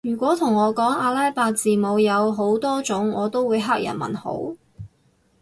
[0.03, 4.55] 如果同我講阿拉伯字母有好多種我都會黑人問號